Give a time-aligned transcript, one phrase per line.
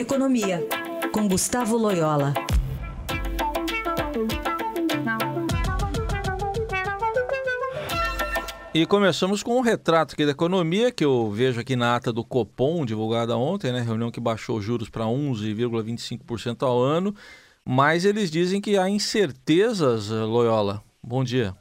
[0.00, 0.66] Economia,
[1.12, 2.32] com Gustavo Loyola.
[8.72, 12.24] E começamos com um retrato aqui da economia que eu vejo aqui na ata do
[12.24, 13.82] Copom, divulgada ontem, né?
[13.82, 17.14] Reunião que baixou juros para 11,25% ao ano.
[17.62, 20.82] Mas eles dizem que há incertezas, Loyola.
[21.04, 21.52] Bom dia.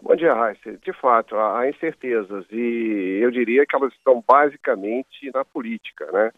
[0.00, 0.78] Bom dia, Raíssa.
[0.84, 6.30] De fato, há incertezas e eu diria que elas estão basicamente na política, né?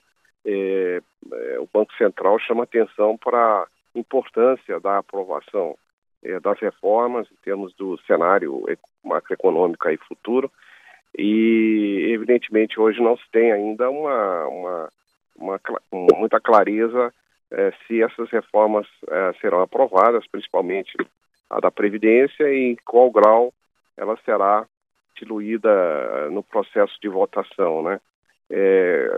[0.45, 1.01] É,
[1.33, 5.77] é, o Banco Central chama atenção para a importância da aprovação
[6.23, 8.65] é, das reformas em termos do cenário
[9.05, 10.51] macroeconômico aí futuro
[11.17, 14.91] e evidentemente hoje não se tem ainda uma, uma,
[15.37, 15.61] uma
[16.17, 17.13] muita clareza
[17.51, 20.97] é, se essas reformas é, serão aprovadas, principalmente
[21.51, 23.53] a da Previdência, e em qual grau
[23.97, 24.67] ela será
[25.17, 28.01] diluída no processo de votação, né?
[28.55, 29.09] É,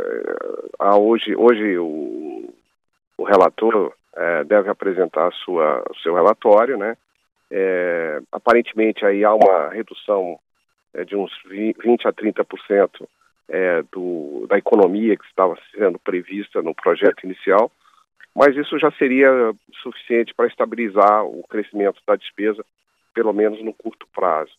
[0.97, 2.55] hoje, hoje o,
[3.19, 6.97] o relator é, deve apresentar sua, seu relatório, né?
[7.50, 10.39] É, aparentemente aí há uma redução
[10.95, 13.08] é, de uns 20 a 30%
[13.48, 17.73] é, do, da economia que estava sendo prevista no projeto inicial,
[18.34, 22.64] mas isso já seria suficiente para estabilizar o crescimento da despesa,
[23.12, 24.53] pelo menos no curto prazo,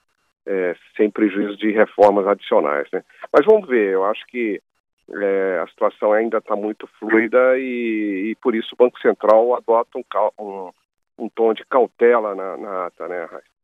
[0.45, 2.87] é, sem prejuízo de reformas adicionais.
[2.91, 3.03] Né?
[3.31, 4.61] Mas vamos ver, eu acho que
[5.09, 9.97] é, a situação ainda está muito fluida e, e, por isso o Banco Central adota
[9.97, 10.03] um,
[10.43, 10.71] um,
[11.19, 13.55] um tom de cautela na, na ata, né, Raíssa?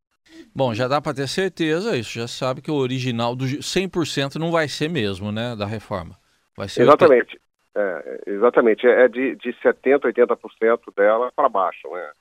[0.56, 4.52] Bom, já dá para ter certeza, isso já sabe que o original do 100% não
[4.52, 6.16] vai ser mesmo, né, da reforma.
[6.56, 7.40] Vai ser Exatamente.
[7.74, 12.12] É, exatamente, é de, de 70%, 80% dela para baixo, né?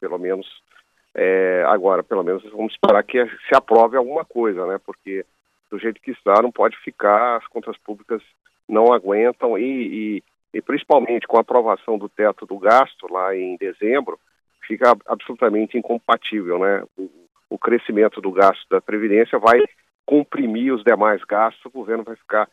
[0.00, 0.46] Pelo menos,
[1.14, 4.80] é, agora, pelo menos vamos esperar que se aprove alguma coisa, né?
[4.84, 5.26] Porque
[5.72, 8.22] do jeito que está, não pode ficar, as contas públicas
[8.68, 9.62] não aguentam e,
[10.18, 14.20] e, e principalmente com a aprovação do teto do gasto lá em dezembro,
[14.66, 16.84] fica absolutamente incompatível, né?
[16.96, 17.10] O,
[17.48, 19.62] o crescimento do gasto da Previdência vai
[20.04, 22.46] comprimir os demais gastos, o governo vai ficar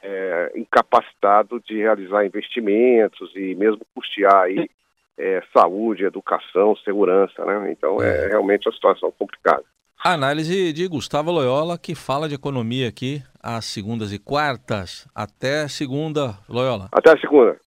[0.00, 4.70] é, incapacitado de realizar investimentos e mesmo custear aí
[5.18, 7.72] é, saúde, educação, segurança, né?
[7.72, 9.64] Então é, é realmente uma situação complicada.
[10.04, 15.06] Análise de Gustavo Loyola, que fala de economia aqui às segundas e quartas.
[15.14, 16.88] Até segunda, Loyola.
[16.90, 17.56] Até segunda.